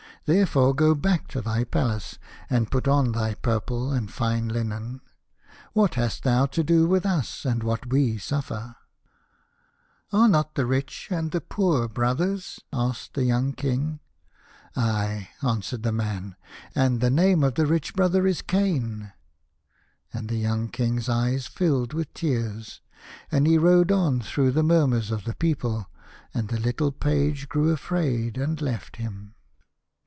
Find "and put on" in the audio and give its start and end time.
2.47-3.11